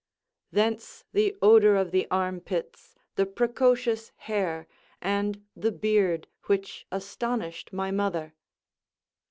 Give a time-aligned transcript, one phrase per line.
[0.51, 4.67] ["Thence the odour of the arm pits, the precocious hair,
[4.99, 8.33] and the beard which astonished my mother."